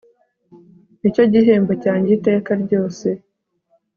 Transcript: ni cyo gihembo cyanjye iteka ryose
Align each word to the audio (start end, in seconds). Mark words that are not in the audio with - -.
ni 0.99 1.09
cyo 1.15 1.23
gihembo 1.33 1.73
cyanjye 1.83 2.09
iteka 2.17 2.51
ryose 2.63 3.07